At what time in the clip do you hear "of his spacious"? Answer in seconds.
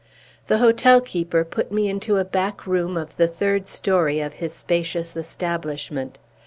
4.19-5.15